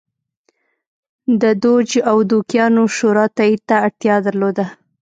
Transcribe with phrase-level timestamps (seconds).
[1.41, 4.65] د دوج او دوکیانو شورا تایید ته اړتیا درلوده